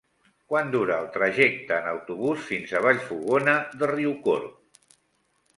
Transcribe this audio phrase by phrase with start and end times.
[0.53, 4.91] Quant dura el trajecte en autobús fins a Vallfogona de Riucorb?